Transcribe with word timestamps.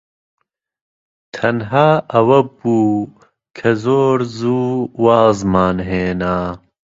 تەنها 1.33 1.89
ئەوە 2.11 2.39
بوو 2.57 3.11
کە 3.57 3.69
زۆر 3.83 4.19
زوو 4.37 4.67
وازمان 5.03 5.77
هێنا. 5.89 6.39